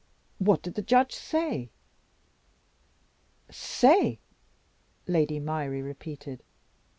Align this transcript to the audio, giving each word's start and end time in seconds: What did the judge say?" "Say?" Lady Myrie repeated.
What 0.39 0.63
did 0.63 0.73
the 0.73 0.81
judge 0.81 1.13
say?" 1.13 1.69
"Say?" 3.51 4.17
Lady 5.05 5.39
Myrie 5.39 5.83
repeated. 5.83 6.41